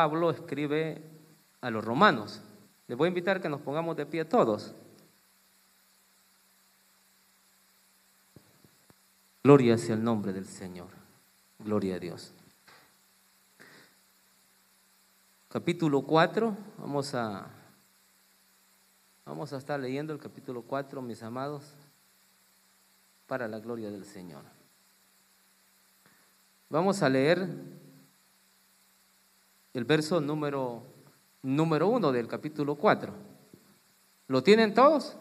[0.00, 1.02] Pablo escribe
[1.60, 2.40] a los romanos.
[2.88, 4.74] Les voy a invitar que nos pongamos de pie todos.
[9.44, 10.88] Gloria sea el nombre del Señor.
[11.58, 12.32] Gloria a Dios.
[15.50, 17.50] Capítulo 4, vamos a
[19.26, 21.74] vamos a estar leyendo el capítulo 4, mis amados,
[23.26, 24.44] para la gloria del Señor.
[26.70, 27.79] Vamos a leer
[29.74, 30.84] el verso número
[31.42, 33.12] número 1 del capítulo 4.
[34.28, 35.16] ¿Lo tienen todos?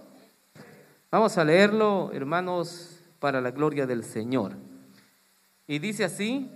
[1.11, 4.55] Vamos a leerlo, hermanos, para la gloria del Señor.
[5.67, 6.51] Y dice así,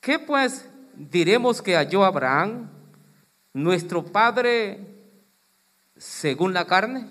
[0.00, 2.68] ¿qué pues diremos que halló Abraham,
[3.52, 4.86] nuestro padre,
[5.96, 7.08] según la carne?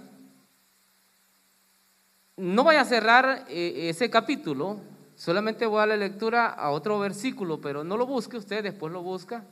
[2.38, 4.80] No voy a cerrar eh, ese capítulo,
[5.16, 9.04] solamente voy a la lectura a otro versículo, pero no lo busque usted, después lo
[9.04, 9.44] busca,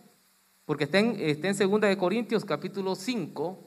[0.69, 3.57] porque está en, está en 2 Corintios capítulo 5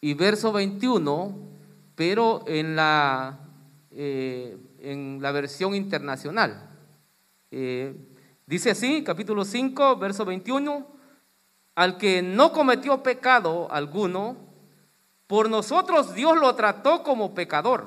[0.00, 1.38] y verso 21,
[1.94, 3.38] pero en la
[3.92, 6.68] eh, en la versión internacional.
[7.52, 7.94] Eh,
[8.44, 10.88] dice así, capítulo 5, verso 21,
[11.76, 14.36] al que no cometió pecado alguno,
[15.28, 17.86] por nosotros Dios lo trató como pecador,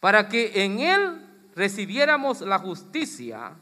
[0.00, 3.52] para que en él recibiéramos la justicia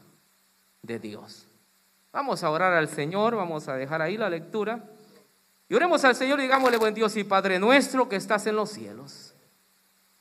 [0.81, 1.52] de Dios.
[2.13, 4.83] Vamos a orar al Señor, vamos a dejar ahí la lectura.
[5.67, 8.69] Y oremos al Señor y digámosle, buen Dios y Padre nuestro que estás en los
[8.69, 9.33] cielos.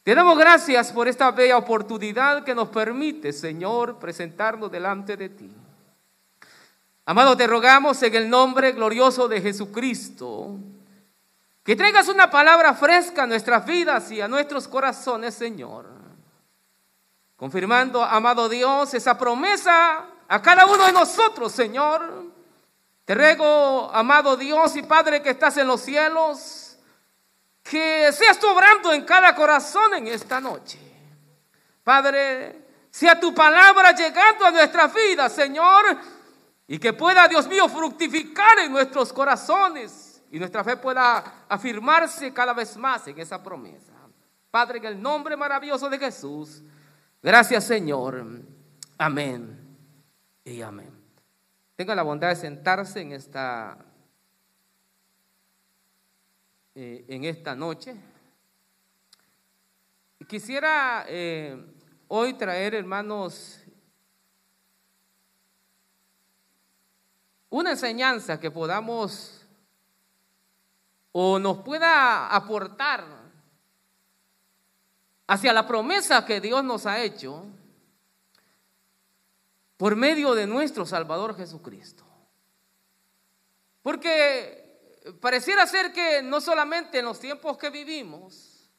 [0.02, 5.54] Te damos gracias por esta bella oportunidad que nos permite, Señor, presentarnos delante de ti.
[7.04, 10.56] Amado, te rogamos en el nombre glorioso de Jesucristo,
[11.62, 15.90] que traigas una palabra fresca a nuestras vidas y a nuestros corazones, Señor.
[17.36, 22.32] Confirmando, amado Dios, esa promesa a cada uno de nosotros, Señor.
[23.04, 26.78] Te ruego, amado Dios y Padre que estás en los cielos,
[27.62, 30.78] que seas tú obrando en cada corazón en esta noche.
[31.82, 35.84] Padre, sea tu palabra llegando a nuestra vida, Señor,
[36.68, 42.52] y que pueda, Dios mío, fructificar en nuestros corazones y nuestra fe pueda afirmarse cada
[42.52, 43.92] vez más en esa promesa.
[44.50, 46.62] Padre, en el nombre maravilloso de Jesús,
[47.20, 48.24] gracias, Señor.
[48.96, 49.61] Amén
[50.44, 50.90] y amén.
[51.76, 53.78] Tenga la bondad de sentarse en esta
[56.74, 57.94] eh, en esta noche.
[60.26, 61.62] Quisiera eh,
[62.08, 63.60] hoy traer, hermanos,
[67.50, 69.46] una enseñanza que podamos
[71.12, 73.04] o nos pueda aportar
[75.26, 77.44] hacia la promesa que Dios nos ha hecho
[79.82, 82.04] por medio de nuestro Salvador Jesucristo.
[83.82, 88.70] Porque pareciera ser que no solamente en los tiempos que vivimos,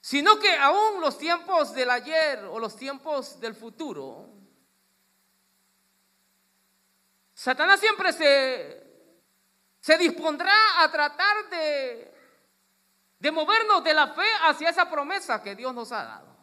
[0.00, 4.30] sino que aún los tiempos del ayer o los tiempos del futuro,
[7.34, 8.84] Satanás siempre se,
[9.78, 12.12] se dispondrá a tratar de,
[13.16, 16.35] de movernos de la fe hacia esa promesa que Dios nos ha dado.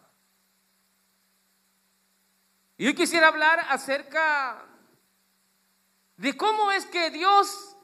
[2.83, 4.61] Y hoy quisiera hablar acerca
[6.17, 7.77] de cómo es que Dios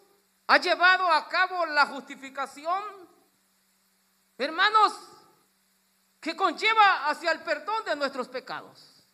[0.45, 2.83] ha llevado a cabo la justificación,
[4.37, 4.93] hermanos,
[6.19, 9.05] que conlleva hacia el perdón de nuestros pecados.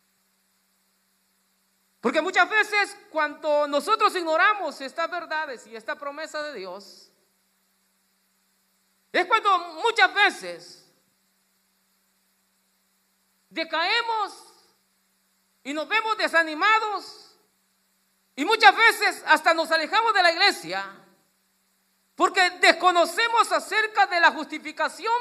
[2.00, 7.12] Porque muchas veces cuando nosotros ignoramos estas verdades y esta promesa de Dios,
[9.12, 10.92] es cuando muchas veces
[13.50, 14.55] decaemos
[15.66, 17.36] y nos vemos desanimados
[18.36, 20.86] y muchas veces hasta nos alejamos de la iglesia
[22.14, 25.12] porque desconocemos acerca de la justificación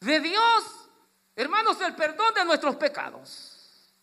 [0.00, 0.88] de Dios,
[1.36, 3.94] hermanos, el perdón de nuestros pecados.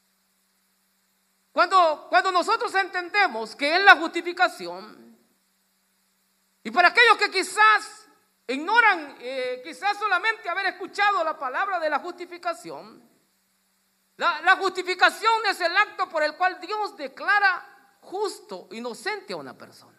[1.51, 5.19] Cuando, cuando nosotros entendemos que es la justificación,
[6.63, 8.07] y para aquellos que quizás
[8.47, 13.08] ignoran, eh, quizás solamente haber escuchado la palabra de la justificación,
[14.19, 19.98] la, justificación es el acto por el cual Dios declara justo, inocente a una persona.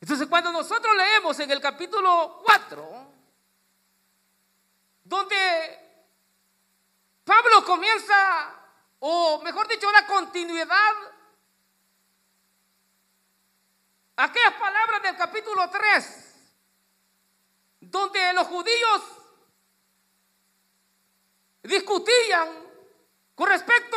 [0.00, 3.12] Entonces cuando nosotros leemos en el capítulo 4,
[5.04, 6.14] donde
[7.24, 8.54] Pablo comienza,
[9.00, 10.94] o mejor dicho, una continuidad,
[14.16, 16.34] aquellas palabras del capítulo 3,
[17.80, 19.15] donde los judíos
[21.66, 22.66] discutían
[23.34, 23.96] con respecto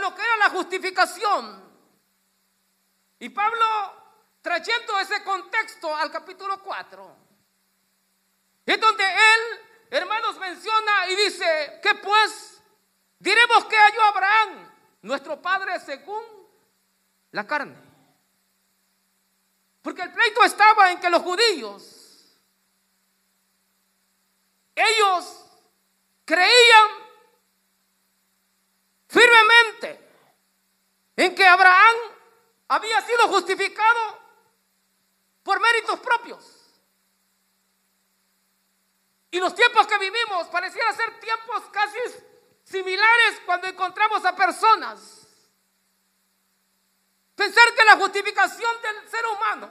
[0.00, 1.62] lo que era la justificación.
[3.20, 3.64] Y Pablo,
[4.40, 7.16] trayendo ese contexto al capítulo 4,
[8.66, 9.60] es donde él,
[9.90, 12.60] hermanos, menciona y dice que pues
[13.18, 14.72] diremos que halló Abraham,
[15.02, 16.22] nuestro padre según
[17.30, 17.76] la carne.
[19.82, 22.36] Porque el pleito estaba en que los judíos,
[24.74, 25.44] ellos
[26.24, 27.01] creían
[29.12, 30.00] firmemente
[31.16, 31.96] en que Abraham
[32.68, 34.18] había sido justificado
[35.42, 36.58] por méritos propios.
[39.30, 41.98] Y los tiempos que vivimos parecieran ser tiempos casi
[42.64, 45.26] similares cuando encontramos a personas.
[47.34, 49.70] Pensar que la justificación del ser humano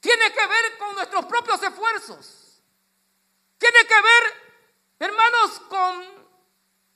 [0.00, 2.62] tiene que ver con nuestros propios esfuerzos.
[3.58, 4.34] Tiene que ver,
[5.00, 6.17] hermanos, con,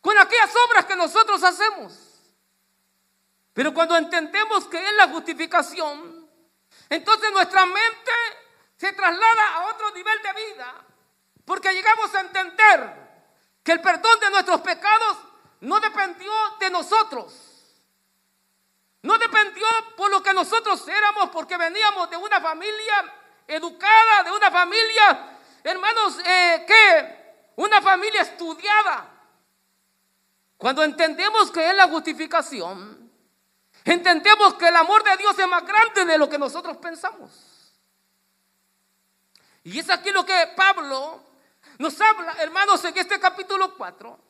[0.02, 1.94] con aquellas obras que nosotros hacemos.
[3.54, 6.28] Pero cuando entendemos que es la justificación,
[6.90, 8.12] entonces nuestra mente
[8.76, 10.74] se traslada a otro nivel de vida,
[11.44, 13.02] porque llegamos a entender
[13.62, 15.18] que el perdón de nuestros pecados
[15.60, 17.32] no dependió de nosotros,
[19.02, 19.66] no dependió
[19.96, 23.14] por lo que nosotros éramos, porque veníamos de una familia
[23.46, 29.11] educada, de una familia, hermanos, eh, que una familia estudiada.
[30.62, 33.10] Cuando entendemos que es la justificación,
[33.84, 37.32] entendemos que el amor de Dios es más grande de lo que nosotros pensamos.
[39.64, 41.20] Y es aquí lo que Pablo
[41.78, 44.20] nos habla, hermanos, en este capítulo 4.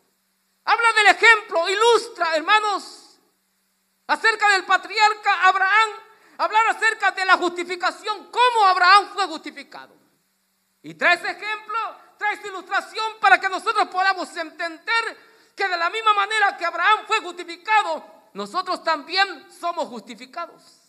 [0.64, 3.18] Habla del ejemplo, ilustra, hermanos,
[4.06, 5.90] acerca del patriarca Abraham,
[6.38, 9.94] hablar acerca de la justificación, cómo Abraham fue justificado.
[10.82, 11.78] Y trae ese ejemplo,
[12.16, 17.00] trae esa ilustración para que nosotros podamos entender que de la misma manera que Abraham
[17.06, 18.04] fue justificado,
[18.34, 20.80] nosotros también somos justificados.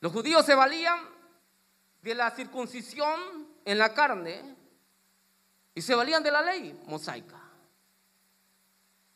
[0.00, 1.08] Los judíos se valían
[2.00, 4.56] de la circuncisión en la carne
[5.74, 7.40] y se valían de la ley mosaica.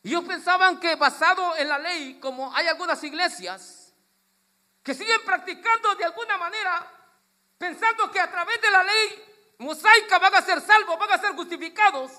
[0.03, 3.93] Ellos pensaban que basado en la ley, como hay algunas iglesias
[4.81, 6.89] que siguen practicando de alguna manera,
[7.57, 9.26] pensando que a través de la ley
[9.59, 12.11] mosaica van a ser salvos, van a ser justificados,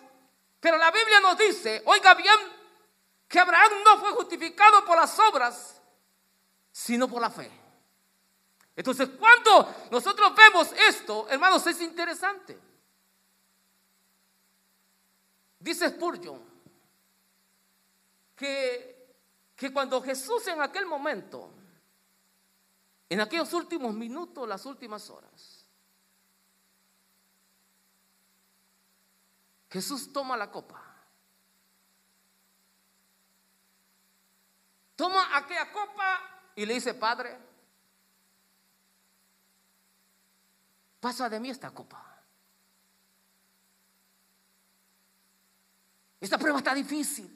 [0.60, 2.36] pero la Biblia nos dice, oiga bien,
[3.28, 5.80] que Abraham no fue justificado por las obras,
[6.72, 7.50] sino por la fe.
[8.74, 12.58] Entonces, cuando nosotros vemos esto, hermanos, es interesante.
[15.58, 16.40] Dice Spurgeon
[18.36, 19.16] que,
[19.56, 21.50] que cuando Jesús en aquel momento,
[23.08, 25.57] en aquellos últimos minutos, las últimas horas,
[29.70, 30.84] Jesús toma la copa.
[34.96, 36.20] Toma aquella copa
[36.56, 37.38] y le dice, Padre,
[41.00, 42.04] pasa de mí esta copa.
[46.20, 47.34] Esta prueba está difícil.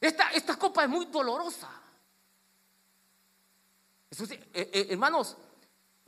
[0.00, 1.68] Esta, esta copa es muy dolorosa.
[4.10, 5.36] Eh, eh, hermanos,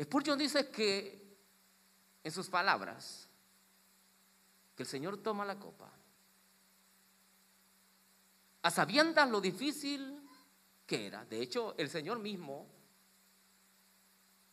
[0.00, 1.17] Spurgeon dice que
[2.28, 3.26] en sus palabras,
[4.76, 5.90] que el Señor toma la copa,
[8.60, 10.28] a sabiendas lo difícil
[10.86, 11.24] que era.
[11.24, 12.66] De hecho, el Señor mismo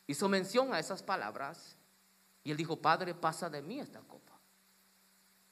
[0.08, 1.76] hizo mención a esas palabras
[2.46, 4.40] y él dijo, Padre, pasa de mí esta copa.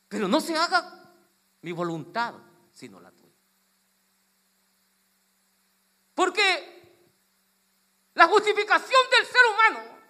[0.07, 1.13] Pero no se haga
[1.61, 2.35] mi voluntad,
[2.71, 3.33] sino la tuya.
[6.15, 7.09] Porque
[8.13, 10.02] la justificación del ser humano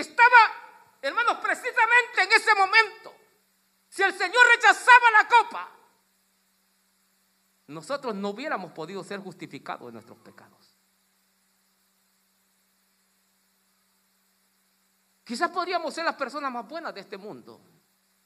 [0.00, 3.14] estaba, hermanos, precisamente en ese momento.
[3.88, 5.70] Si el Señor rechazaba la copa,
[7.68, 10.76] nosotros no hubiéramos podido ser justificados de nuestros pecados.
[15.24, 17.60] Quizás podríamos ser las personas más buenas de este mundo,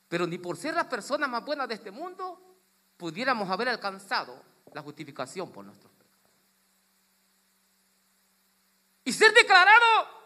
[0.08, 2.40] pero ni por ser las personas más buenas de este mundo
[2.96, 6.30] pudiéramos haber alcanzado la justificación por nuestros pecados.
[9.04, 10.23] Y ser declarado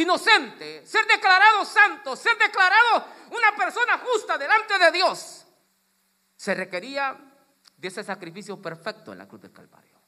[0.00, 5.46] inocente, ser declarado santo, ser declarado una persona justa delante de Dios,
[6.36, 7.18] se requería
[7.76, 9.98] de ese sacrificio perfecto en la cruz del Calvario.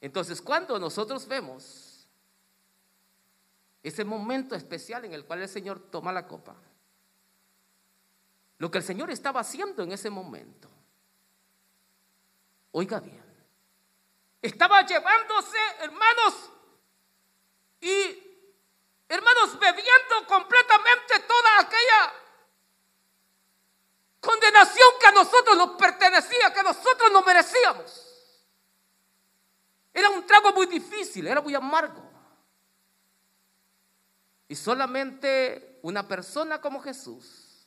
[0.00, 1.92] Entonces, cuando nosotros vemos
[3.82, 6.54] ese momento especial en el cual el Señor toma la copa.
[8.58, 10.68] Lo que el Señor estaba haciendo en ese momento.
[12.70, 13.22] Oiga bien.
[14.40, 16.50] Estaba llevándose, hermanos,
[17.82, 18.56] y,
[19.08, 22.12] hermanos, bebiendo completamente toda aquella
[24.20, 28.08] condenación que a nosotros nos pertenecía, que nosotros nos merecíamos.
[29.92, 32.08] Era un trago muy difícil, era muy amargo.
[34.46, 37.66] Y solamente una persona como Jesús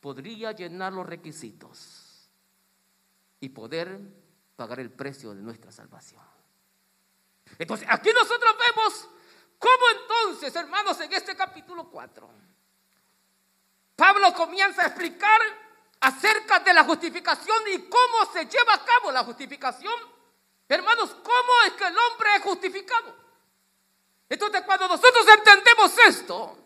[0.00, 2.28] podría llenar los requisitos
[3.40, 4.00] y poder
[4.54, 6.35] pagar el precio de nuestra salvación.
[7.58, 9.08] Entonces, aquí nosotros vemos
[9.58, 12.28] cómo entonces, hermanos, en este capítulo 4,
[13.96, 15.40] Pablo comienza a explicar
[16.00, 19.94] acerca de la justificación y cómo se lleva a cabo la justificación.
[20.68, 23.14] Hermanos, ¿cómo es que el hombre es justificado?
[24.28, 26.58] Entonces, cuando nosotros entendemos esto,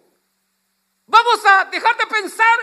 [1.06, 2.58] vamos a dejar de pensar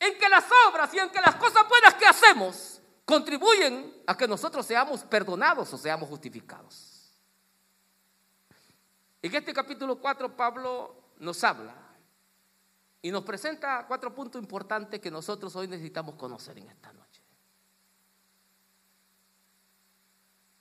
[0.00, 4.26] en que las obras y en que las cosas buenas que hacemos contribuyen a que
[4.26, 6.93] nosotros seamos perdonados o seamos justificados.
[9.24, 11.74] En este capítulo 4 Pablo nos habla
[13.00, 17.22] y nos presenta cuatro puntos importantes que nosotros hoy necesitamos conocer en esta noche.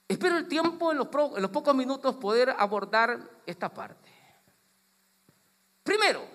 [0.07, 4.09] Espero el tiempo en los, en los pocos minutos poder abordar esta parte.
[5.83, 6.25] Primero,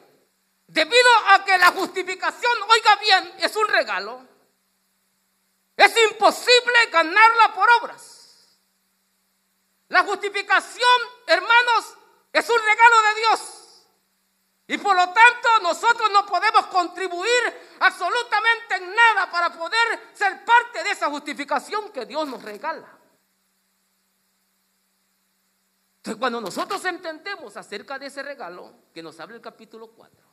[0.67, 4.21] debido a que la justificación, oiga bien, es un regalo,
[5.75, 8.61] es imposible ganarla por obras.
[9.89, 11.98] La justificación, hermanos,
[12.33, 13.59] es un regalo de Dios.
[14.71, 20.85] Y por lo tanto nosotros no podemos contribuir absolutamente en nada para poder ser parte
[20.85, 22.99] de esa justificación que Dios nos regala.
[25.97, 30.27] Entonces cuando nosotros entendemos acerca de ese regalo que nos habla el capítulo 4,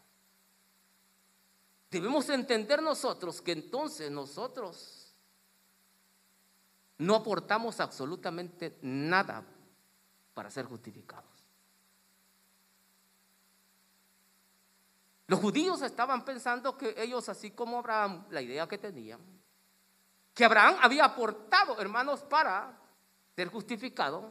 [1.89, 5.15] debemos entender nosotros que entonces nosotros
[6.97, 9.45] no aportamos absolutamente nada
[10.33, 11.34] para ser justificados.
[15.27, 19.19] Los judíos estaban pensando que ellos, así como Abraham, la idea que tenían,
[20.33, 22.77] que Abraham había aportado, hermanos, para
[23.35, 24.29] ser justificado,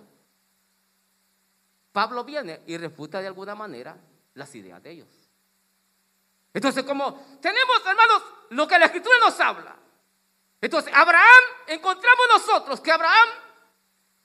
[1.93, 3.97] Pablo viene y refuta de alguna manera
[4.35, 5.09] las ideas de ellos.
[6.53, 9.77] Entonces, como tenemos, hermanos, lo que la escritura nos habla,
[10.61, 13.29] entonces Abraham, encontramos nosotros que Abraham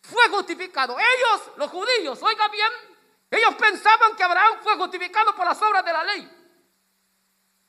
[0.01, 0.97] fue justificado.
[0.97, 2.71] Ellos, los judíos, oiga bien,
[3.31, 6.38] ellos pensaban que Abraham fue justificado por las obras de la ley.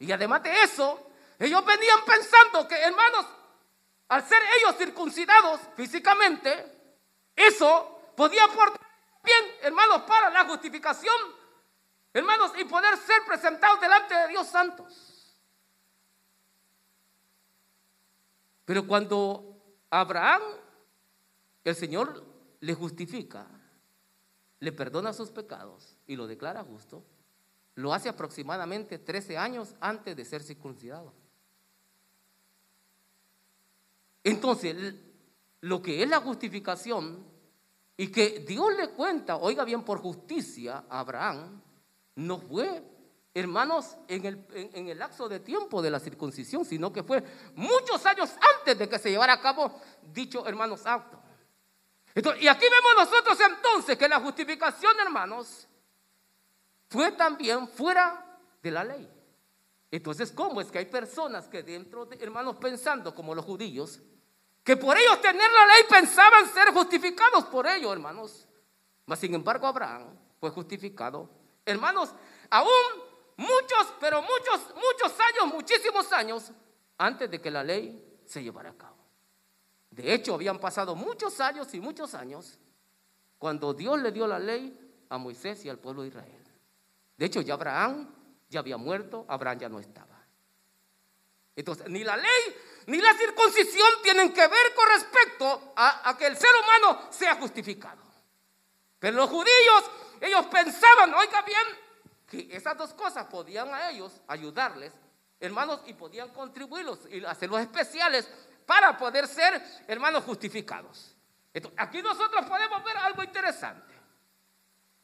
[0.01, 3.27] Y además de eso, ellos venían pensando que, hermanos,
[4.09, 6.95] al ser ellos circuncidados físicamente,
[7.37, 8.81] eso podía aportar
[9.23, 11.15] bien, hermanos, para la justificación,
[12.15, 15.37] hermanos, y poder ser presentados delante de Dios santos.
[18.65, 19.57] Pero cuando
[19.91, 20.43] Abraham,
[21.63, 22.25] el Señor
[22.61, 23.47] le justifica,
[24.61, 27.05] le perdona sus pecados y lo declara justo,
[27.75, 31.13] lo hace aproximadamente 13 años antes de ser circuncidado.
[34.23, 34.95] Entonces,
[35.61, 37.25] lo que es la justificación
[37.97, 41.61] y que Dios le cuenta, oiga bien, por justicia a Abraham,
[42.17, 42.83] no fue,
[43.33, 47.23] hermanos, en el, en, el lapso de tiempo de la circuncisión, sino que fue
[47.55, 49.81] muchos años antes de que se llevara a cabo
[50.13, 51.21] dicho, hermanos, acto.
[52.15, 55.69] y aquí vemos nosotros entonces que la justificación, hermanos,
[56.91, 59.09] fue también fuera de la ley.
[59.93, 64.01] Entonces, ¿cómo es que hay personas que dentro de, hermanos, pensando como los judíos,
[64.65, 68.47] que por ellos tener la ley pensaban ser justificados por ellos, hermanos?
[69.07, 71.31] Mas, sin embargo, Abraham fue justificado.
[71.65, 72.13] Hermanos,
[72.51, 72.69] aún
[73.37, 76.51] muchos, pero muchos, muchos años, muchísimos años,
[76.99, 78.97] antes de que la ley se llevara a cabo.
[79.91, 82.59] De hecho, habían pasado muchos años y muchos años
[83.39, 86.40] cuando Dios le dio la ley a Moisés y al pueblo de Israel.
[87.21, 88.09] De hecho, ya Abraham
[88.49, 90.25] ya había muerto, Abraham ya no estaba.
[91.55, 96.35] Entonces, ni la ley ni la circuncisión tienen que ver con respecto a, que el
[96.39, 98.01] ser humano sea justificado.
[98.99, 99.85] Pero los judíos,
[100.19, 101.63] ellos pensaban, oiga bien,
[102.27, 104.91] que esas dos cosas podían a ellos ayudarles,
[105.41, 108.31] hermanos, y podían contribuirlos y hacerlos especiales
[108.65, 111.15] para poder ser, hermanos, justificados.
[111.77, 113.95] Aquí nosotros podemos ver algo interesante.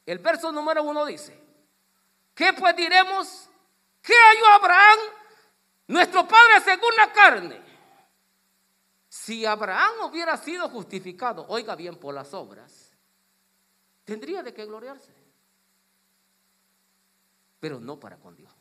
[0.03, 1.46] El verso número uno dice,
[2.37, 3.49] ¿Qué pues diremos?
[3.99, 4.99] ¿Qué halló Abraham,
[5.87, 7.59] nuestro padre según la carne?
[9.09, 12.95] Si Abraham hubiera sido justificado, oiga bien, por las obras,
[14.03, 15.11] tendría de qué gloriarse.
[17.59, 18.53] Pero no para con Dios.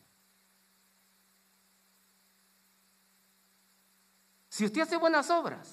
[4.49, 5.69] Si usted hace buenas obras,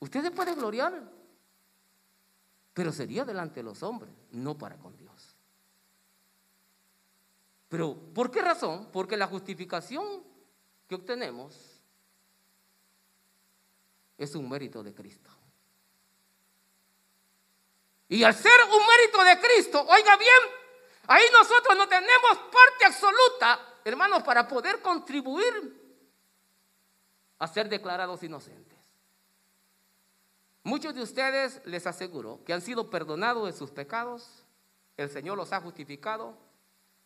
[0.00, 1.02] usted se puede gloriar,
[2.74, 5.05] pero sería delante de los hombres, no para con Dios.
[7.68, 8.90] Pero, ¿por qué razón?
[8.92, 10.22] Porque la justificación
[10.88, 11.80] que obtenemos
[14.16, 15.30] es un mérito de Cristo.
[18.08, 20.54] Y al ser un mérito de Cristo, oiga bien,
[21.08, 25.84] ahí nosotros no tenemos parte absoluta, hermanos, para poder contribuir
[27.38, 28.78] a ser declarados inocentes.
[30.62, 34.44] Muchos de ustedes les aseguro que han sido perdonados de sus pecados,
[34.96, 36.45] el Señor los ha justificado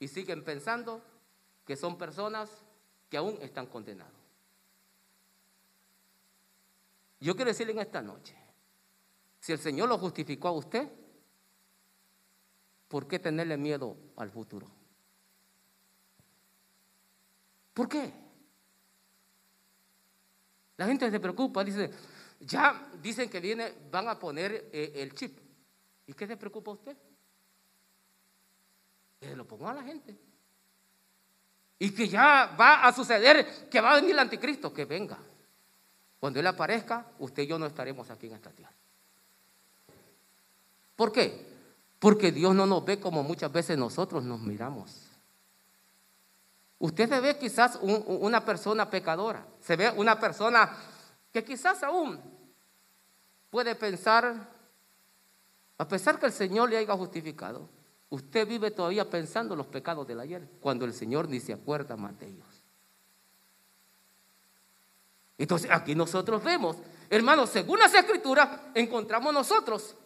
[0.00, 1.00] y siguen pensando
[1.64, 2.50] que son personas
[3.09, 4.19] que aún están condenados.
[7.21, 8.35] Yo quiero decirle en esta noche,
[9.38, 10.90] si el Señor lo justificó a usted,
[12.88, 14.66] ¿por qué tenerle miedo al futuro?
[17.75, 18.12] ¿Por qué?
[20.78, 21.90] La gente se preocupa, dice,
[22.40, 25.38] ya dicen que viene, van a poner eh, el chip.
[26.07, 26.97] ¿Y qué se preocupa usted?
[29.20, 30.18] Que lo ponga a la gente.
[31.78, 35.18] Y que ya va a suceder, que va a venir el anticristo, que venga.
[36.18, 38.74] Cuando Él aparezca, usted y yo no estaremos aquí en esta tierra.
[40.96, 41.46] ¿Por qué?
[41.98, 45.06] Porque Dios no nos ve como muchas veces nosotros nos miramos.
[46.78, 50.74] Usted se ve quizás una persona pecadora, se ve una persona
[51.30, 52.18] que quizás aún
[53.50, 54.48] puede pensar,
[55.76, 57.68] a pesar que el Señor le haya justificado,
[58.11, 62.19] usted vive todavía pensando los pecados del ayer, cuando el Señor ni se acuerda más
[62.19, 62.47] de ellos.
[65.38, 66.76] Entonces aquí nosotros vemos,
[67.09, 69.97] hermanos, según las escrituras, encontramos nosotros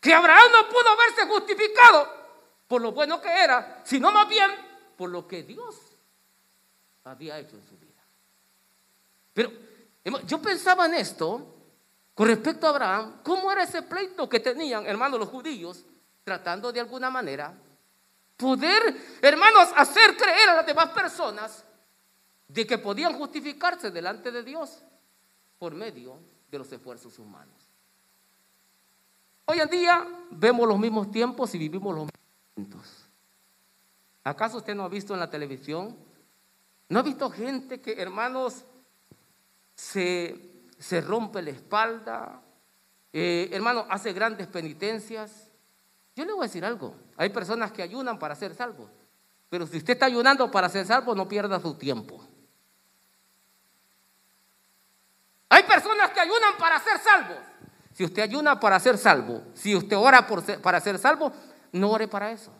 [0.00, 2.08] que Abraham no pudo haberse justificado
[2.66, 4.50] por lo bueno que era, sino más bien
[4.96, 5.76] por lo que Dios
[7.04, 8.02] había hecho en su vida.
[9.32, 9.52] Pero
[10.26, 11.54] yo pensaba en esto
[12.14, 15.84] con respecto a Abraham, cómo era ese pleito que tenían, hermanos, los judíos,
[16.28, 17.54] tratando de alguna manera
[18.36, 18.82] poder,
[19.22, 21.64] hermanos, hacer creer a las demás personas
[22.46, 24.82] de que podían justificarse delante de Dios
[25.58, 26.18] por medio
[26.50, 27.56] de los esfuerzos humanos.
[29.46, 32.20] Hoy en día vemos los mismos tiempos y vivimos los mismos
[32.56, 33.04] momentos.
[34.22, 35.96] ¿Acaso usted no ha visto en la televisión?
[36.90, 38.64] ¿No ha visto gente que, hermanos,
[39.74, 42.42] se, se rompe la espalda?
[43.14, 45.47] Eh, hermano, hace grandes penitencias.
[46.18, 46.96] Yo le voy a decir algo.
[47.16, 48.90] Hay personas que ayunan para ser salvos.
[49.48, 52.20] Pero si usted está ayunando para ser salvo, no pierda su tiempo.
[55.48, 57.38] Hay personas que ayunan para ser salvos.
[57.94, 60.26] Si usted ayuna para ser salvo, si usted ora
[60.60, 61.32] para ser salvo,
[61.70, 62.50] no ore para eso.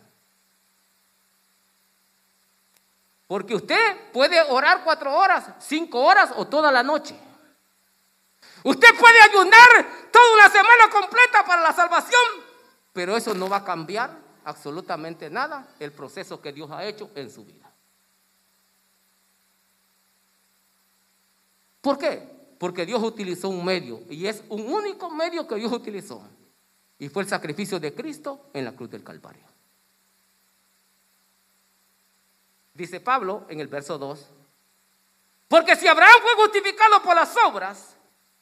[3.27, 7.19] Porque usted puede orar cuatro horas, cinco horas o toda la noche.
[8.63, 9.69] Usted puede ayunar
[10.13, 12.48] toda una semana completa para la salvación,
[12.99, 14.11] pero eso no va a cambiar
[14.43, 17.73] absolutamente nada el proceso que Dios ha hecho en su vida.
[21.81, 22.29] ¿Por qué?
[22.59, 26.27] Porque Dios utilizó un medio y es un único medio que Dios utilizó.
[26.99, 29.47] Y fue el sacrificio de Cristo en la cruz del Calvario.
[32.75, 34.27] Dice Pablo en el verso 2,
[35.47, 37.95] porque si Abraham fue justificado por las obras,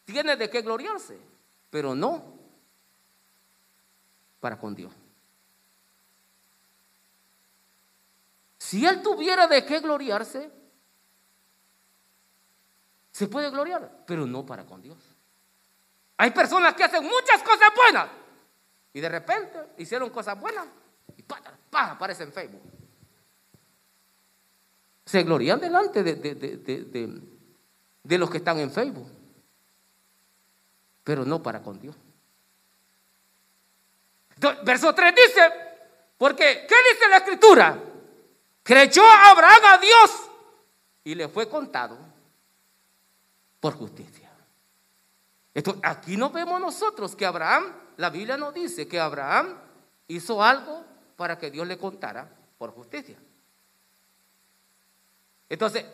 [0.06, 1.18] tiene de qué gloriarse,
[1.68, 2.35] pero no
[4.46, 4.92] para con Dios.
[8.58, 10.52] Si él tuviera de qué gloriarse,
[13.10, 14.98] se puede gloriar, pero no para con Dios.
[16.16, 18.08] Hay personas que hacen muchas cosas buenas
[18.92, 20.68] y de repente hicieron cosas buenas
[21.16, 22.62] y pa, pa, aparece en Facebook.
[25.06, 27.22] Se glorian delante de, de,
[28.00, 29.10] de los que están en Facebook,
[31.02, 31.96] pero no para con Dios.
[34.36, 35.52] Verso 3 dice,
[36.18, 37.82] porque, ¿qué dice la escritura?
[38.62, 40.10] Creyó Abraham a Dios
[41.04, 41.98] y le fue contado
[43.60, 44.30] por justicia.
[45.54, 49.56] Esto, aquí no vemos nosotros que Abraham, la Biblia nos dice que Abraham
[50.08, 50.84] hizo algo
[51.16, 53.16] para que Dios le contara por justicia.
[55.48, 55.84] Entonces,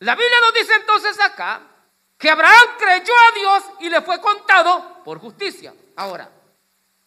[0.00, 1.62] la Biblia nos dice entonces acá
[2.18, 5.72] que Abraham creyó a Dios y le fue contado por justicia.
[5.96, 6.30] Ahora,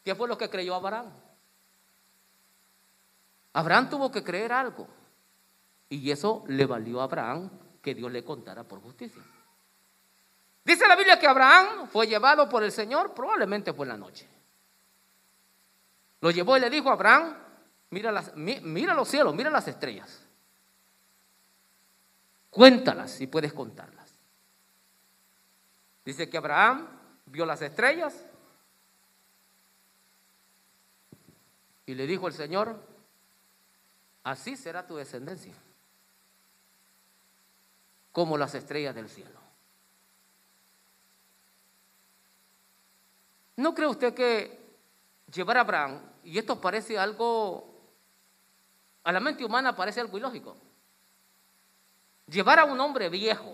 [0.04, 1.12] ¿qué fue lo que creyó Abraham?
[3.54, 4.88] Abraham tuvo que creer algo.
[5.90, 7.50] Y eso le valió a Abraham
[7.82, 9.22] que Dios le contara por justicia.
[10.64, 14.28] Dice la Biblia que Abraham fue llevado por el Señor, probablemente fue en la noche.
[16.22, 17.36] Lo llevó y le dijo a Abraham,
[17.90, 20.26] mira, las, mira los cielos, mira las estrellas.
[22.50, 24.14] Cuéntalas si puedes contarlas.
[26.06, 26.88] Dice que Abraham
[27.26, 28.26] vio las estrellas
[31.92, 32.80] y le dijo el Señor,
[34.24, 35.54] así será tu descendencia,
[38.14, 39.38] como las estrellas del cielo.
[43.58, 44.58] ¿No cree usted que
[45.34, 47.70] llevar a Abraham, y esto parece algo,
[49.04, 50.56] a la mente humana parece algo ilógico,
[52.26, 53.54] llevar a un hombre viejo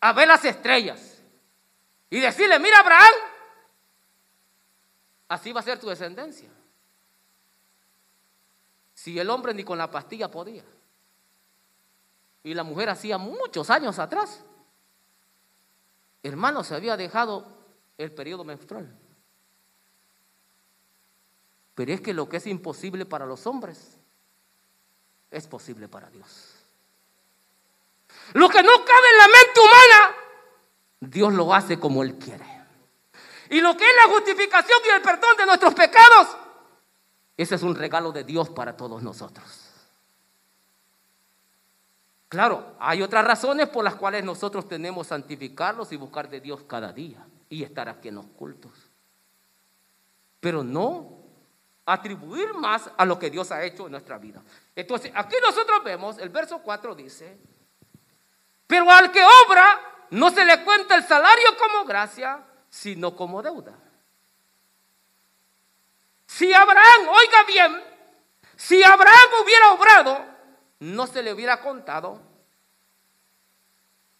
[0.00, 1.20] a ver las estrellas
[2.08, 3.33] y decirle, mira Abraham,
[5.34, 6.48] así va a ser tu descendencia.
[8.94, 10.64] Si el hombre ni con la pastilla podía.
[12.42, 14.44] Y la mujer hacía muchos años atrás.
[16.22, 17.46] Hermano, se había dejado
[17.98, 18.96] el periodo menstrual.
[21.74, 23.98] Pero es que lo que es imposible para los hombres
[25.30, 26.54] es posible para Dios.
[28.34, 30.16] Lo que no cabe en la mente humana,
[31.00, 32.43] Dios lo hace como Él quiere.
[33.50, 36.36] Y lo que es la justificación y el perdón de nuestros pecados,
[37.36, 39.44] ese es un regalo de Dios para todos nosotros.
[42.28, 46.92] Claro, hay otras razones por las cuales nosotros tenemos santificarlos y buscar de Dios cada
[46.92, 48.72] día y estar aquí en los cultos.
[50.40, 51.24] Pero no
[51.86, 54.42] atribuir más a lo que Dios ha hecho en nuestra vida.
[54.74, 57.38] Entonces, aquí nosotros vemos, el verso 4 dice,
[58.66, 62.42] pero al que obra no se le cuenta el salario como gracia,
[62.74, 63.72] sino como deuda.
[66.26, 67.84] Si Abraham, oiga bien,
[68.56, 70.24] si Abraham hubiera obrado,
[70.80, 72.20] no se le hubiera contado,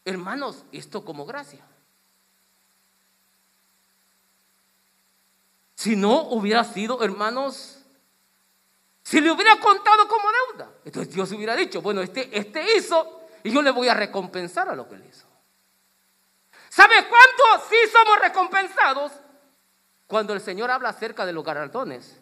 [0.05, 1.67] hermanos, esto como gracia.
[5.75, 7.81] Si no hubiera sido, hermanos,
[9.03, 13.51] si le hubiera contado como deuda, entonces Dios hubiera dicho, bueno, este, este hizo y
[13.51, 15.34] yo le voy a recompensar a lo que él hizo.
[16.75, 19.13] ¿Sabe cuánto sí somos recompensados?
[20.07, 22.19] Cuando el Señor habla acerca de los galardones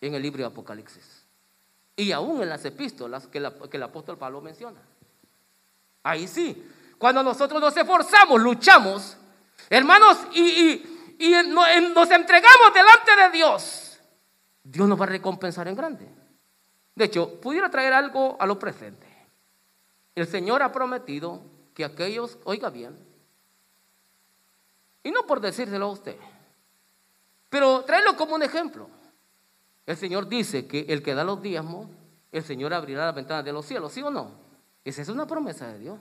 [0.00, 1.24] en el libro de Apocalipsis.
[1.96, 4.80] Y aún en las epístolas que, el apóstol Pablo menciona.
[6.02, 6.70] Ahí sí.
[6.98, 9.16] Cuando nosotros nos esforzamos, luchamos,
[9.70, 13.98] hermanos, y y nos entregamos delante de Dios,
[14.62, 16.06] Dios nos va a recompensar en grande.
[16.94, 19.06] De hecho, pudiera traer algo a lo presente.
[20.14, 21.42] El Señor ha prometido
[21.74, 23.05] que aquellos, oiga bien,
[25.06, 26.16] y no por decírselo a usted,
[27.48, 28.90] pero tráelo como un ejemplo.
[29.86, 31.86] El Señor dice que el que da los diezmos,
[32.32, 34.32] el Señor abrirá las ventanas de los cielos, ¿sí o no?
[34.84, 36.00] Esa es una promesa de Dios.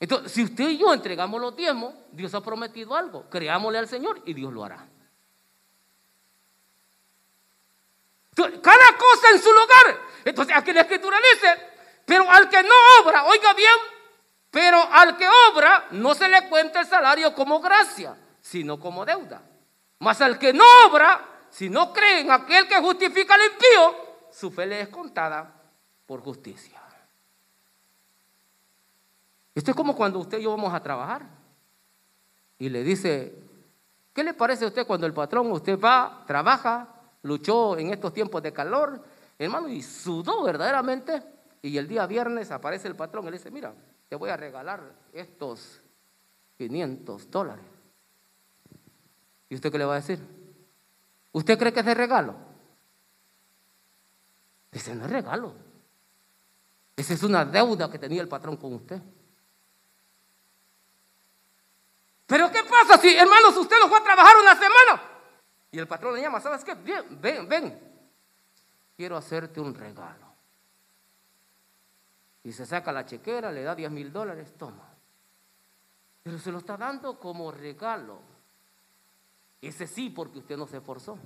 [0.00, 3.30] Entonces, si usted y yo entregamos los diezmos, Dios ha prometido algo.
[3.30, 4.88] Creámosle al Señor y Dios lo hará.
[8.34, 10.00] cada cosa en su lugar.
[10.24, 11.56] Entonces, aquí la escritura dice,
[12.04, 13.91] pero al que no obra, oiga bien,
[14.52, 19.40] pero al que obra no se le cuenta el salario como gracia, sino como deuda.
[19.98, 24.50] Mas al que no obra, si no cree en aquel que justifica al impío, su
[24.50, 25.50] fe le es contada
[26.04, 26.78] por justicia.
[29.54, 31.22] Esto es como cuando usted y yo vamos a trabajar
[32.58, 33.34] y le dice,
[34.12, 36.88] ¿qué le parece a usted cuando el patrón, usted va, trabaja,
[37.22, 39.02] luchó en estos tiempos de calor,
[39.38, 41.22] hermano, y sudó verdaderamente?
[41.62, 43.72] Y el día viernes aparece el patrón y le dice, mira,
[44.12, 45.80] te voy a regalar estos
[46.58, 47.64] 500 dólares.
[49.48, 50.20] ¿Y usted qué le va a decir?
[51.32, 52.36] ¿Usted cree que es de regalo?
[54.70, 55.54] Dice, no es regalo.
[56.94, 59.00] Esa es una deuda que tenía el patrón con usted.
[62.26, 65.02] Pero ¿qué pasa si, hermanos, usted no fue a trabajar una semana?
[65.70, 66.74] Y el patrón le llama, ¿sabes qué?
[66.74, 67.80] Bien, ven, ven.
[68.94, 70.31] Quiero hacerte un regalo.
[72.44, 74.88] Y se saca la chequera, le da 10 mil dólares, toma.
[76.22, 78.20] Pero se lo está dando como regalo.
[79.60, 81.18] Ese sí porque usted no se esforzó.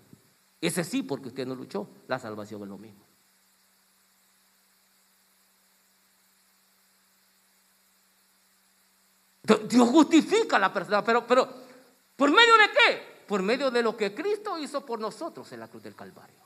[0.61, 1.89] Ese sí porque usted no luchó.
[2.07, 3.05] La salvación es lo mismo.
[9.69, 11.25] Dios justifica a la persona, pero,
[12.17, 13.25] ¿por medio de qué?
[13.27, 16.45] Por medio de lo que Cristo hizo por nosotros en la cruz del Calvario.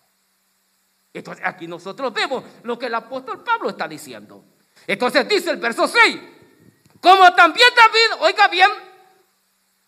[1.12, 4.44] Entonces aquí nosotros vemos lo que el apóstol Pablo está diciendo.
[4.90, 6.18] Entonces dice el verso 6,
[7.00, 8.68] como también David, oiga bien,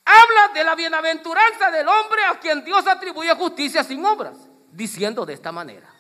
[0.04, 4.38] habla de la bienaventuranza del hombre a quien Dios atribuye justicia sin obras,
[4.70, 5.92] diciendo de esta manera.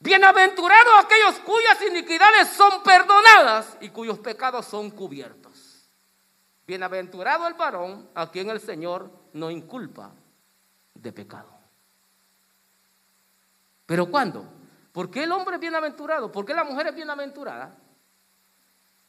[0.00, 5.88] Bienaventurados aquellos cuyas iniquidades son perdonadas y cuyos pecados son cubiertos.
[6.66, 10.10] Bienaventurado el varón a quien el Señor no inculpa
[10.92, 11.56] de pecado.
[13.86, 14.55] ¿Pero cuándo?
[14.96, 16.32] ¿Por qué el hombre es bienaventurado?
[16.32, 17.76] ¿Por qué la mujer es bienaventurada?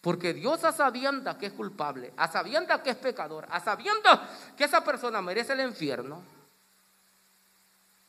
[0.02, 4.66] Porque Dios a sabienda que es culpable, a sabienda que es pecador, a sabienda que
[4.66, 6.22] esa persona merece el infierno,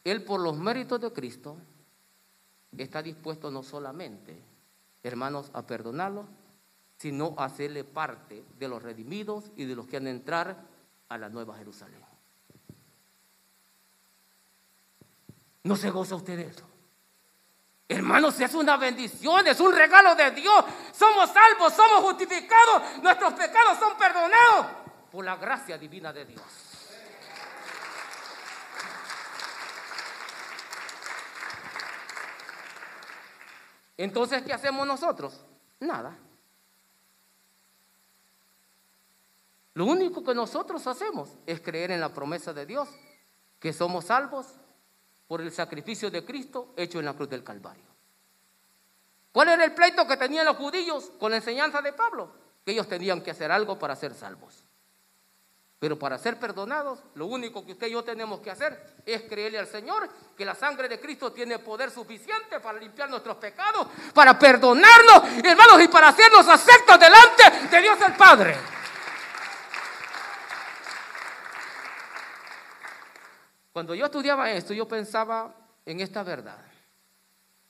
[0.03, 1.57] Él por los méritos de Cristo
[2.77, 4.37] está dispuesto no solamente,
[5.05, 6.25] hermanos, a perdonarlo,
[6.97, 10.57] sino hacerle parte de los redimidos y de los que han de entrar
[11.09, 12.03] a la nueva Jerusalén.
[15.63, 16.78] ¿No se goza usted de eso?
[17.91, 20.63] Hermanos, es una bendición, es un regalo de Dios.
[20.93, 24.67] Somos salvos, somos justificados, nuestros pecados son perdonados
[25.11, 26.43] por la gracia divina de Dios.
[33.97, 35.45] Entonces, ¿qué hacemos nosotros?
[35.81, 36.17] Nada.
[39.73, 42.89] Lo único que nosotros hacemos es creer en la promesa de Dios,
[43.59, 44.47] que somos salvos
[45.29, 47.85] por el sacrificio de Cristo hecho en la cruz del Calvario.
[49.31, 52.33] ¿Cuál era el pleito que tenían los judíos con la enseñanza de Pablo?
[52.65, 54.65] Que ellos tenían que hacer algo para ser salvos.
[55.79, 59.59] Pero para ser perdonados, lo único que usted y yo tenemos que hacer es creerle
[59.59, 64.37] al Señor que la sangre de Cristo tiene poder suficiente para limpiar nuestros pecados, para
[64.37, 68.57] perdonarnos, hermanos, y para hacernos aceptos delante de Dios el Padre.
[73.73, 75.55] Cuando yo estudiaba esto, yo pensaba
[75.85, 76.59] en esta verdad,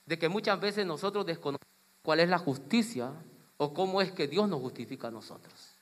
[0.06, 1.68] de que muchas veces nosotros desconocemos
[2.02, 3.12] cuál es la justicia
[3.58, 5.76] o cómo es que Dios nos justifica a nosotros.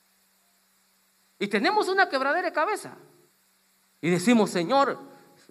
[1.38, 2.96] Y tenemos una quebradera de cabeza.
[4.00, 4.98] Y decimos, Señor,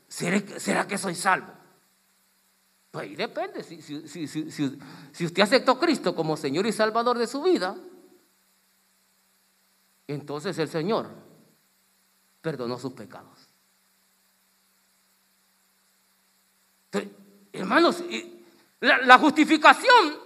[0.07, 1.53] ¿será, que soy salvo?
[2.91, 3.63] Pues ahí depende.
[3.63, 7.75] Si, si usted aceptó a Cristo como Señor y Salvador de su vida,
[10.07, 11.09] entonces el Señor
[12.41, 13.44] perdonó sus pecados.
[17.53, 18.03] Hermanos,
[18.79, 20.19] la, justificación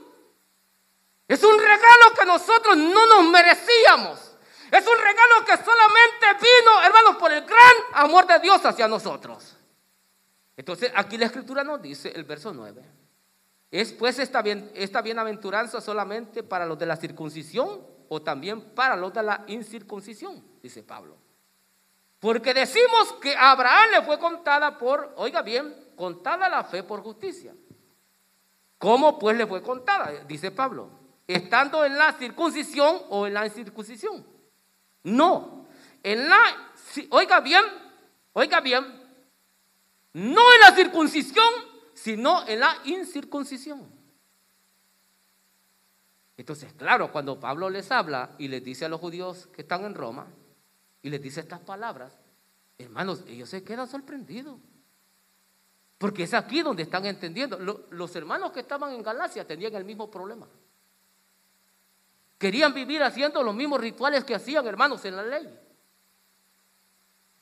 [1.28, 4.20] es un regalo que nosotros no nos merecíamos.
[4.72, 9.56] Es un regalo que solamente vino, hermanos, por el gran amor de Dios hacia nosotros.
[10.58, 12.84] Entonces, aquí la escritura nos dice, el verso 9,
[13.72, 18.96] ¿es pues esta, bien, esta bienaventuranza solamente para los de la circuncisión o también para
[18.96, 20.44] los de la incircuncisión?
[20.62, 21.18] Dice Pablo.
[22.20, 27.02] Porque decimos que a Abraham le fue contada por, oiga bien, contada la fe por
[27.04, 27.54] justicia.
[28.78, 30.24] ¿Cómo pues le fue contada?
[30.24, 30.90] Dice Pablo,
[31.28, 34.26] estando en la circuncisión o en la incircuncisión.
[35.04, 35.68] No,
[36.02, 36.40] en la,
[37.10, 37.66] oiga bien,
[38.32, 38.86] oiga bien,
[40.14, 41.54] no en la circuncisión,
[41.94, 43.86] sino en la incircuncisión.
[46.38, 49.96] Entonces, claro, cuando Pablo les habla y les dice a los judíos que están en
[49.96, 50.28] Roma,
[51.02, 52.18] y les dice estas palabras,
[52.78, 54.62] hermanos, ellos se quedan sorprendidos.
[56.00, 57.60] Porque es aquí donde están entendiendo.
[57.92, 60.48] Los hermanos que estaban en Galacia tenían el mismo problema.
[62.38, 65.60] Querían vivir haciendo los mismos rituales que hacían hermanos en la ley.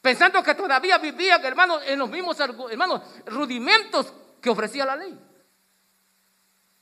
[0.02, 5.20] Pensando que todavía vivían hermanos en los mismos hermanos, rudimentos que ofrecía la ley.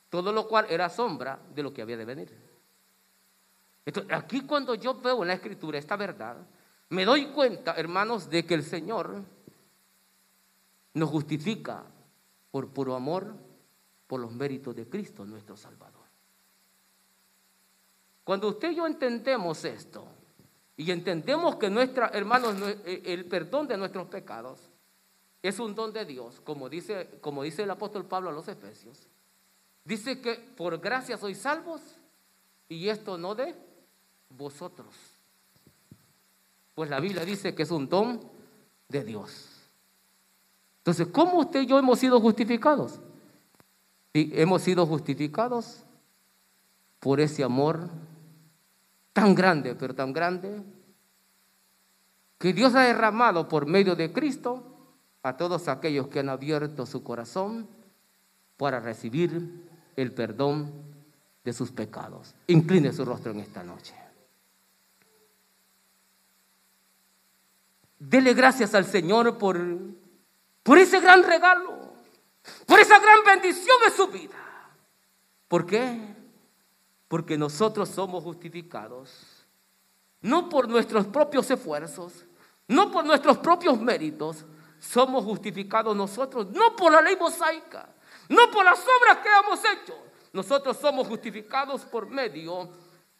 [0.09, 2.33] Todo lo cual era sombra de lo que había de venir.
[3.85, 6.37] Entonces, aquí cuando yo veo en la escritura esta verdad,
[6.87, 9.34] me doy cuenta, hermanos, de que el Señor
[10.95, 11.85] nos justifica
[12.51, 13.35] por puro amor,
[14.07, 16.03] por los méritos de Cristo, nuestro Salvador.
[18.23, 20.07] Cuando usted y yo entendemos esto,
[20.75, 22.55] y entendemos que nuestra, hermanos,
[22.85, 24.59] eh, el perdón de nuestros pecados
[25.41, 29.07] es un don de Dios, como dice, como dice el apóstol Pablo a los Efesios,
[29.83, 31.81] dice que por gracia sois salvos,
[32.67, 33.55] y esto no de
[34.29, 35.15] vosotros
[36.75, 38.19] pues la Biblia dice que es un don
[38.89, 39.54] de Dios.
[40.85, 42.99] Entonces, ¿cómo usted y yo hemos sido justificados?
[44.13, 45.83] Y hemos sido justificados
[46.99, 47.89] por ese amor
[49.11, 50.61] tan grande, pero tan grande,
[52.37, 54.61] que Dios ha derramado por medio de Cristo
[55.23, 57.67] a todos aquellos que han abierto su corazón
[58.55, 60.71] para recibir el perdón
[61.43, 62.35] de sus pecados.
[62.45, 63.95] Incline su rostro en esta noche.
[67.97, 69.57] Dele gracias al Señor por,
[70.65, 71.93] por ese gran regalo,
[72.65, 74.33] por esa gran bendición de su vida.
[75.47, 75.95] ¿Por qué?
[77.07, 79.45] Porque nosotros somos justificados,
[80.21, 82.25] no por nuestros propios esfuerzos,
[82.67, 84.43] no por nuestros propios méritos,
[84.79, 87.87] somos justificados nosotros, no por la ley mosaica,
[88.27, 89.95] no por las obras que hemos hecho.
[90.33, 92.71] Nosotros somos justificados por medio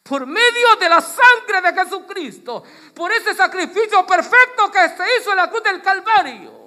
[0.02, 2.62] por medio de la sangre de Jesucristo,
[2.94, 6.65] por ese sacrificio perfecto que se hizo en la cruz del Calvario,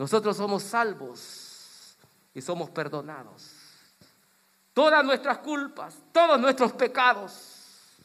[0.00, 1.94] nosotros somos salvos
[2.32, 3.52] y somos perdonados.
[4.72, 7.98] Todas nuestras culpas, todos nuestros pecados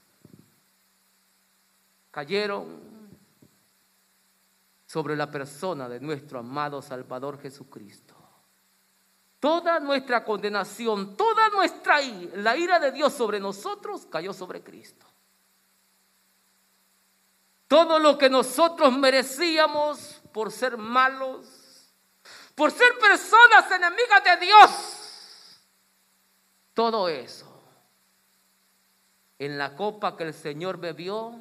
[2.12, 2.82] cayeron
[4.86, 8.14] sobre la persona de nuestro amado Salvador Jesucristo.
[9.40, 15.06] toda nuestra condenación, toda nuestra ira, la ira de Dios sobre nosotros cayó sobre Cristo.
[17.70, 21.55] Todo lo que nosotros merecíamos por ser malos,
[22.56, 25.62] por ser personas enemigas de Dios,
[26.74, 27.56] todo eso
[29.40, 31.38] en la copa que el Señor bebió,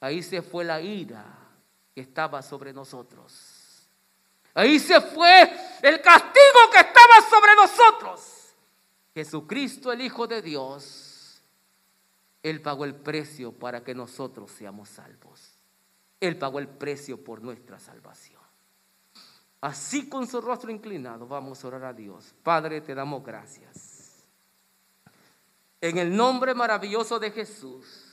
[0.00, 1.24] ahí se fue la ira
[1.94, 3.88] que estaba sobre nosotros.
[4.54, 5.42] Ahí se fue
[5.82, 8.54] el castigo que estaba sobre nosotros.
[9.14, 11.42] Jesucristo, el Hijo de Dios,
[12.42, 15.58] Él pagó el precio para que nosotros seamos salvos.
[16.20, 18.37] Él pagó el precio por nuestra salvación.
[19.60, 22.34] Así con su rostro inclinado vamos a orar a Dios.
[22.42, 24.26] Padre, te damos gracias.
[25.80, 28.04] En el nombre maravilloso de Jesús,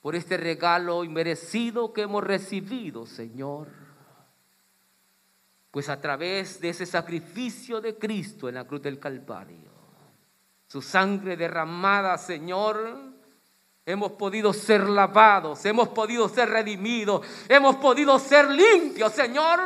[0.00, 3.82] por este regalo inmerecido que hemos recibido, Señor
[5.72, 9.72] pues a través de ese sacrificio de Cristo en la cruz del Calvario,
[10.66, 13.11] su sangre derramada, Señor,
[13.84, 19.60] hemos podido ser lavados, hemos podido ser redimidos, hemos podido ser limpios, Señor.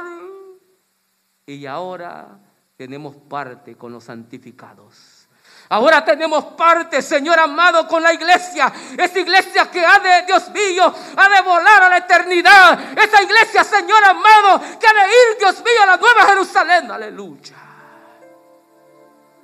[1.47, 2.39] Y ahora
[2.77, 5.29] tenemos parte con los santificados.
[5.69, 8.73] Ahora tenemos parte, Señor amado, con la iglesia.
[8.97, 12.97] Esa iglesia que ha de, Dios mío, ha de volar a la eternidad.
[12.97, 16.91] Esa iglesia, Señor amado, que ha de ir, Dios mío, a la nueva Jerusalén.
[16.91, 17.57] Aleluya.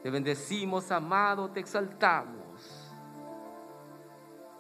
[0.03, 2.43] Te bendecimos, amado, te exaltamos.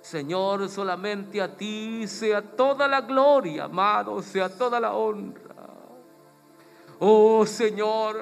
[0.02, 5.54] Señor, solamente a ti sea toda la gloria, amado, sea toda la honra.
[6.98, 8.20] Oh Señor,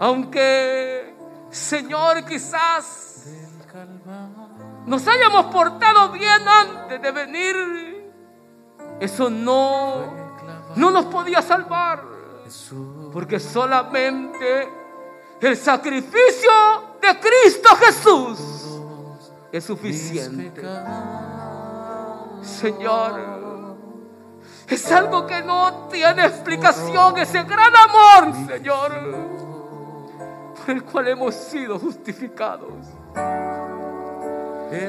[0.00, 1.14] aunque
[1.50, 3.26] Señor, quizás
[4.86, 8.12] nos hayamos portado bien antes de venir.
[8.98, 10.12] Eso no,
[10.74, 12.02] no nos podía salvar.
[13.12, 14.68] Porque solamente
[15.40, 16.50] el sacrificio
[17.00, 18.53] de Cristo Jesús
[19.56, 20.52] es suficiente.
[22.42, 23.34] Señor,
[24.68, 29.44] es algo que no tiene explicación, ese gran amor, Señor
[30.68, 32.72] el cual hemos sido justificados.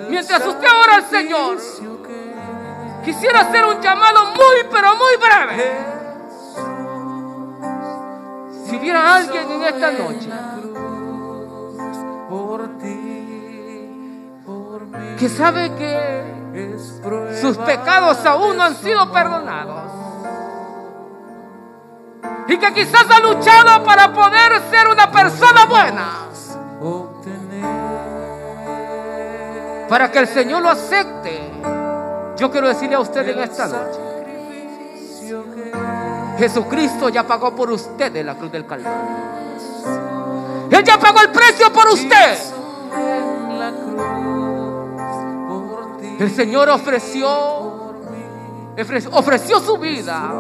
[0.10, 1.58] Mientras usted ora al Señor,
[3.04, 5.96] quisiera hacer un llamado muy, pero muy breve.
[8.66, 10.30] Si hubiera alguien en esta noche
[15.18, 16.36] que sabe que
[17.42, 19.92] sus pecados aún no han sido perdonados
[22.48, 26.10] y que quizás ha luchado para poder ser una persona buena.
[29.90, 31.52] Para que el Señor lo acepte.
[32.38, 34.00] Yo quiero decirle a usted en esta noche.
[36.38, 39.36] Jesucristo ya pagó por usted en la cruz del Calvario.
[40.70, 42.38] Él ya pagó el precio por usted.
[46.20, 47.94] El Señor ofreció,
[49.12, 50.34] ofreció su vida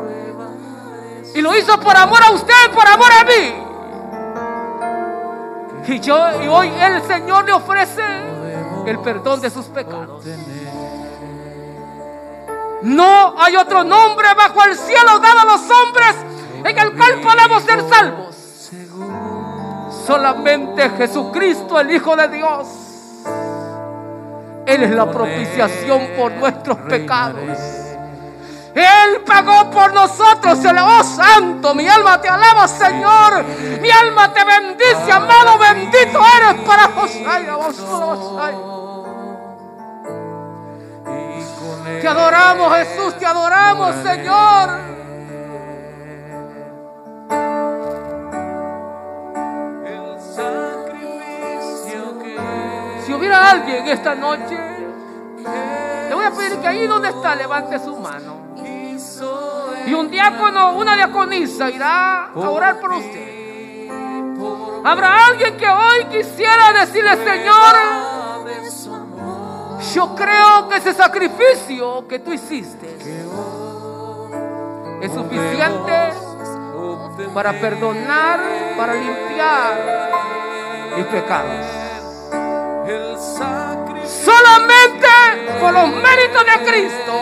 [1.33, 3.55] y lo hizo por amor a usted, por amor a mí.
[5.87, 8.01] Y, yo, y hoy el Señor le ofrece
[8.85, 10.23] el perdón de sus pecados.
[12.81, 16.15] No hay otro nombre bajo el cielo dado a los hombres
[16.63, 18.35] en el cual podemos ser salvos.
[20.05, 22.84] Solamente Jesucristo, el Hijo de Dios.
[24.65, 27.57] Él es la propiciación por nuestros pecados.
[28.75, 30.63] Él pagó por nosotros.
[30.65, 33.45] El oh santo, mi alma te alaba, Señor.
[33.81, 37.25] Mi alma te bendice, amado, bendito eres para José.
[42.01, 44.94] Te adoramos, Jesús, te adoramos, Señor.
[53.55, 54.57] Alguien esta noche,
[56.09, 58.45] le voy a pedir que ahí donde está levante su mano.
[59.85, 63.89] Y un diácono, una diaconisa irá a orar por usted.
[64.83, 67.75] Habrá alguien que hoy quisiera decirle, Señor,
[69.93, 72.97] yo creo que ese sacrificio que tú hiciste
[75.01, 76.13] es suficiente
[77.33, 78.39] para perdonar,
[78.77, 79.73] para limpiar
[80.97, 81.84] mis pecados.
[84.25, 85.07] Solamente
[85.61, 87.13] por los méritos de Cristo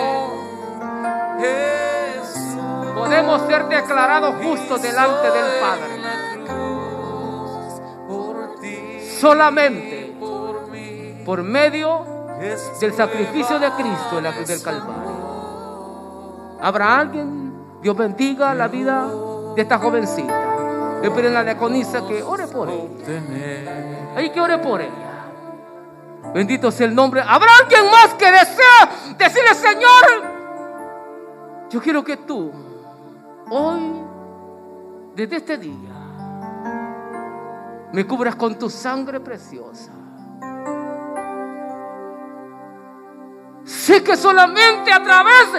[2.96, 6.02] podemos ser declarados justos delante del Padre.
[9.20, 10.16] Solamente
[11.26, 12.06] por medio
[12.80, 15.24] del sacrificio de Cristo en la cruz del Calvario.
[16.62, 17.54] ¿Habrá alguien?
[17.82, 19.08] Dios bendiga la vida
[19.56, 21.02] de esta jovencita.
[21.02, 22.88] Le piden a la diaconisa que ore por ella.
[24.16, 25.13] Ahí que ore por ella.
[26.34, 27.22] Bendito sea el nombre.
[27.22, 30.34] ¿Habrá alguien más que desea decirle, Señor,
[31.70, 32.52] yo quiero que tú,
[33.50, 34.04] hoy,
[35.16, 35.94] desde este día,
[37.94, 39.92] me cubras con tu sangre preciosa.
[43.64, 45.54] Sé que solamente a través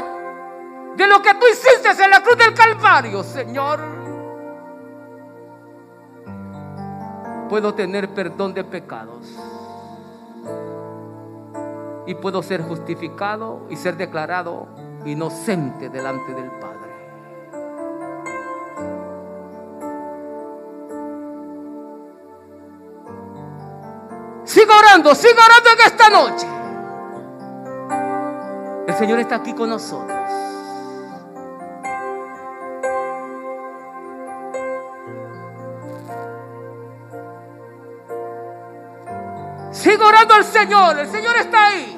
[0.96, 3.80] de lo que tú hiciste en la cruz del Calvario, Señor,
[7.48, 9.53] puedo tener perdón de pecados.
[12.06, 14.68] Y puedo ser justificado y ser declarado
[15.04, 16.94] inocente delante del Padre.
[24.44, 26.46] Siga orando, siga orando en esta noche.
[28.86, 30.14] El Señor está aquí con nosotros.
[39.72, 41.93] Siga orando al Señor, el Señor está ahí.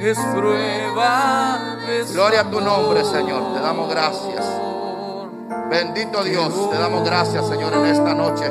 [0.00, 1.76] Es prueba.
[2.12, 3.54] Gloria a tu nombre, Señor.
[3.54, 4.44] Te damos gracias.
[5.70, 8.50] Bendito Dios, te damos gracias, Señor, en esta noche.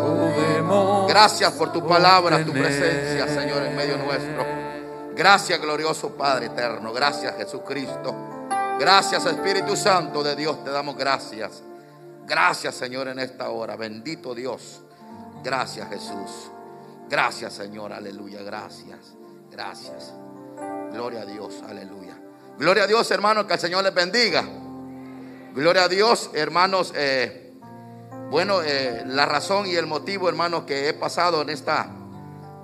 [1.07, 4.45] Gracias por tu palabra, tu presencia, Señor, en medio nuestro.
[5.15, 6.93] Gracias, glorioso Padre eterno.
[6.93, 8.13] Gracias, Jesucristo.
[8.79, 11.63] Gracias, Espíritu Santo de Dios, te damos gracias.
[12.27, 13.75] Gracias, Señor, en esta hora.
[13.75, 14.81] Bendito Dios.
[15.43, 16.51] Gracias, Jesús.
[17.09, 17.93] Gracias, Señor.
[17.93, 18.43] Aleluya.
[18.43, 19.15] Gracias.
[19.49, 20.13] Gracias.
[20.91, 22.17] Gloria a Dios, aleluya.
[22.57, 24.43] Gloria a Dios, hermanos, que el Señor les bendiga.
[25.53, 26.91] Gloria a Dios, hermanos.
[26.95, 27.53] Eh,
[28.31, 31.87] bueno, eh, la razón y el motivo, hermanos, que he pasado en esta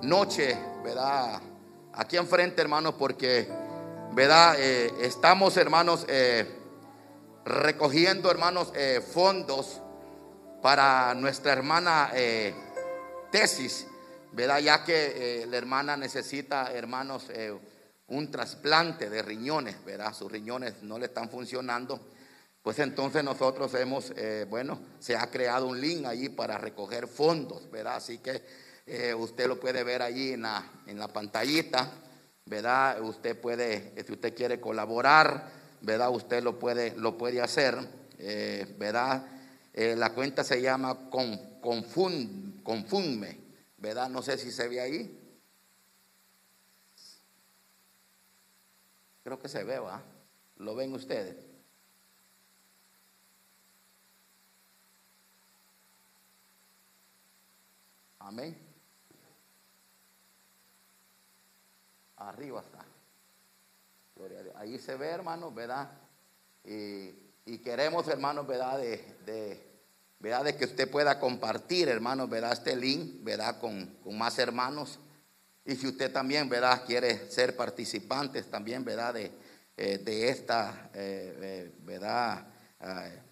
[0.02, 1.40] noche, ¿verdad?
[1.92, 3.48] Aquí enfrente, hermanos, porque,
[4.12, 4.56] ¿verdad?
[4.58, 6.06] Eh, estamos, hermanos,
[7.44, 8.72] recogiendo, hermanos,
[9.12, 9.80] fondos
[10.60, 12.10] para nuestra hermana
[13.30, 13.86] tesis,
[14.32, 14.58] ¿verdad?
[14.58, 17.28] Ya que la hermana necesita, hermanos,
[18.08, 20.14] un trasplante de riñones, ¿verdad?
[20.14, 22.00] Sus riñones no le están funcionando.
[22.62, 27.70] Pues entonces nosotros hemos, eh, bueno, se ha creado un link allí para recoger fondos,
[27.70, 27.96] ¿verdad?
[27.96, 28.42] Así que
[28.86, 31.90] eh, usted lo puede ver allí en la, en la pantallita,
[32.46, 33.02] ¿verdad?
[33.02, 35.50] Usted puede, si usted quiere colaborar,
[35.82, 36.10] ¿verdad?
[36.10, 37.76] Usted lo puede, lo puede hacer,
[38.18, 39.26] eh, ¿verdad?
[39.74, 43.36] la cuenta se llama Confundme,
[43.76, 44.08] ¿verdad?
[44.08, 45.23] No sé si se ve ahí.
[49.24, 50.02] Creo que se ve, ¿va?
[50.58, 51.34] ¿Lo ven ustedes?
[58.18, 58.56] Amén.
[62.18, 62.84] Arriba está.
[64.14, 64.56] Gloria a Dios.
[64.56, 65.90] Ahí se ve, hermanos, ¿verdad?
[66.64, 68.78] Y, queremos, hermanos, ¿verdad?
[68.78, 69.66] De,
[70.20, 70.44] ¿verdad?
[70.44, 72.52] De que usted pueda compartir, hermanos, ¿verdad?
[72.52, 73.58] Este link, ¿verdad?
[73.58, 74.98] Con, con más hermanos
[75.66, 79.32] y si usted también, ¿verdad?, quiere ser participantes también, ¿verdad?, de,
[79.76, 82.46] eh, de esta, eh, eh, ¿verdad?,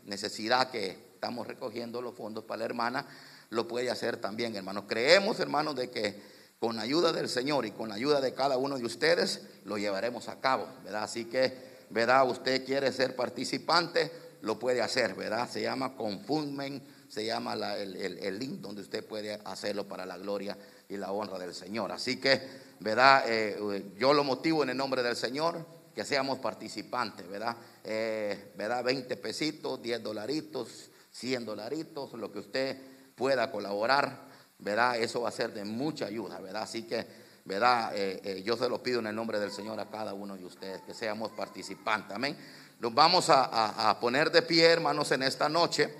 [0.05, 3.07] necesidad que estamos recogiendo los fondos para la hermana,
[3.51, 4.85] lo puede hacer también, hermanos.
[4.89, 6.22] Creemos, hermanos, de que
[6.59, 10.41] con ayuda del Señor y con ayuda de cada uno de ustedes, lo llevaremos a
[10.41, 11.03] cabo, ¿verdad?
[11.03, 11.53] Así que,
[11.91, 12.26] ¿verdad?
[12.26, 14.11] Usted quiere ser participante,
[14.41, 15.51] lo puede hacer, ¿verdad?
[15.51, 20.57] Se llama Confundmen, se llama el, el link donde usted puede hacerlo para la gloria
[20.93, 21.90] y la honra del Señor.
[21.90, 22.40] Así que,
[22.80, 23.24] ¿verdad?
[23.26, 25.64] Eh, yo lo motivo en el nombre del Señor,
[25.95, 27.57] que seamos participantes, ¿verdad?
[27.82, 28.84] Eh, ¿Verdad?
[28.84, 32.76] 20 pesitos, 10 dolaritos, 100 dolaritos, lo que usted
[33.14, 34.28] pueda colaborar,
[34.59, 34.99] ¿verdad?
[34.99, 36.62] Eso va a ser de mucha ayuda, ¿verdad?
[36.62, 37.07] Así que,
[37.47, 37.93] ¿verdad?
[37.95, 40.82] Eh, yo se lo pido en el nombre del Señor a cada uno de ustedes,
[40.82, 42.36] que seamos participantes, amén.
[42.80, 45.95] Nos vamos a, poner de pie, hermanos, en esta noche,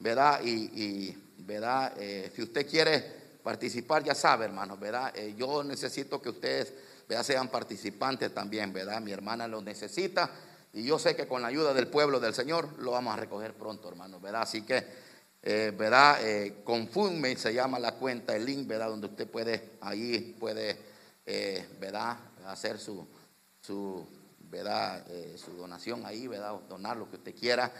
[0.00, 0.40] ¿verdad?
[0.42, 1.94] Y, ¿verdad?
[2.34, 5.12] si usted quiere participar, ya sabe, hermanos, ¿verdad?
[5.16, 6.72] Eh, yo necesito que ustedes
[7.08, 7.24] ¿verdad?
[7.24, 9.00] sean participantes también, ¿verdad?
[9.00, 10.30] Mi hermana lo necesita
[10.74, 13.52] y yo sé que con la ayuda del pueblo del Señor lo vamos a recoger
[13.52, 14.42] pronto, hermanos, ¿verdad?
[14.42, 14.82] Así que,
[15.42, 16.18] eh, ¿verdad?
[16.22, 16.64] Eh,
[17.36, 18.88] se llama la cuenta, el link, ¿verdad?
[18.88, 20.78] Donde usted puede, ahí puede,
[21.26, 22.16] eh, ¿verdad?
[22.46, 23.06] Hacer su,
[23.60, 24.06] su
[24.38, 25.04] ¿verdad?
[25.36, 26.54] su donación ahí, ¿verdad?
[26.68, 27.70] Donar lo que usted quiera.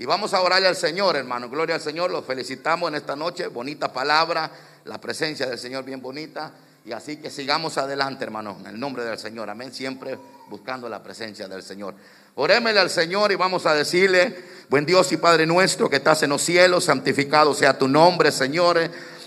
[0.00, 1.50] Y vamos a orarle al Señor, hermano.
[1.50, 2.12] Gloria al Señor.
[2.12, 3.48] Los felicitamos en esta noche.
[3.48, 4.48] Bonita palabra
[4.84, 6.52] la presencia del Señor bien bonita.
[6.84, 9.50] Y así que sigamos adelante, hermano, en el nombre del Señor.
[9.50, 9.74] Amén.
[9.74, 10.16] Siempre
[10.48, 11.96] buscando la presencia del Señor.
[12.36, 14.36] Orémele al Señor y vamos a decirle,
[14.68, 18.78] buen Dios y Padre nuestro que estás en los cielos, santificado sea tu nombre, Señor.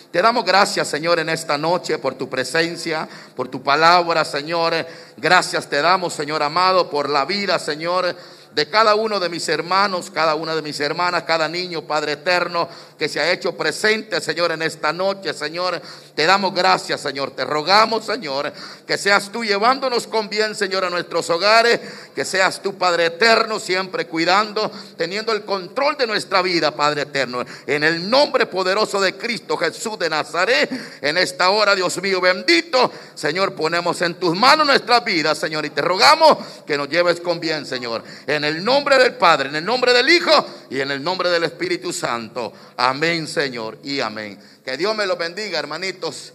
[0.10, 4.74] Te damos gracias, Señor, en esta noche por tu presencia, por tu palabra, Señor.
[5.18, 8.16] Gracias te damos, Señor amado, por la vida, Señor
[8.54, 12.68] de cada uno de mis hermanos, cada una de mis hermanas, cada niño, Padre eterno,
[12.98, 15.82] que se ha hecho presente, Señor, en esta noche, Señor.
[16.16, 17.32] Te damos gracias, Señor.
[17.32, 18.52] Te rogamos, Señor,
[18.86, 21.80] que seas tú llevándonos con bien, Señor, a nuestros hogares,
[22.14, 27.44] que seas tú, Padre eterno, siempre cuidando, teniendo el control de nuestra vida, Padre eterno.
[27.66, 30.70] En el nombre poderoso de Cristo Jesús de Nazaret,
[31.02, 35.70] en esta hora, Dios mío bendito, Señor, ponemos en tus manos nuestra vida, Señor, y
[35.70, 38.04] te rogamos que nos lleves con bien, Señor.
[38.28, 40.32] En el nombre del Padre, en el nombre del Hijo
[40.70, 42.54] y en el nombre del Espíritu Santo.
[42.78, 44.40] Amén, Señor, y amén.
[44.64, 46.34] Que Dios me lo bendiga, hermanitos.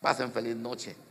[0.00, 1.05] Pasen feliz noche.